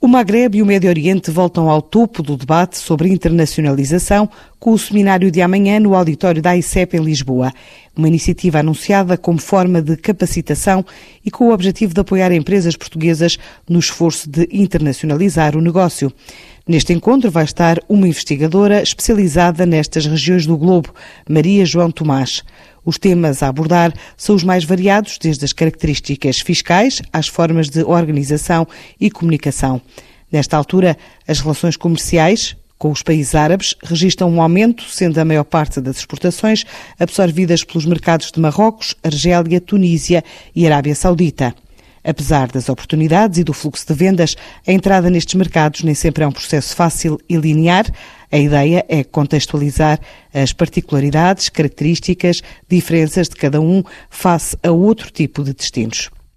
[0.00, 4.78] O Magreb e o Médio Oriente voltam ao topo do debate sobre internacionalização com o
[4.78, 7.52] seminário de amanhã no auditório da ICEP em Lisboa.
[7.96, 10.86] Uma iniciativa anunciada como forma de capacitação
[11.24, 13.38] e com o objetivo de apoiar empresas portuguesas
[13.68, 16.12] no esforço de internacionalizar o negócio.
[16.68, 20.94] Neste encontro vai estar uma investigadora especializada nestas regiões do globo,
[21.26, 22.44] Maria João Tomás.
[22.84, 27.82] Os temas a abordar são os mais variados, desde as características fiscais às formas de
[27.82, 28.68] organização
[29.00, 29.80] e comunicação.
[30.30, 30.94] Nesta altura,
[31.26, 35.96] as relações comerciais com os países árabes registram um aumento, sendo a maior parte das
[35.96, 36.64] exportações
[37.00, 40.22] absorvidas pelos mercados de Marrocos, Argélia, Tunísia
[40.54, 41.54] e Arábia Saudita.
[42.04, 46.26] Apesar das oportunidades e do fluxo de vendas, a entrada nestes mercados nem sempre é
[46.26, 47.86] um processo fácil e linear.
[48.30, 49.98] A ideia é contextualizar
[50.32, 56.10] as particularidades, características, diferenças de cada um face a outro tipo de destinos.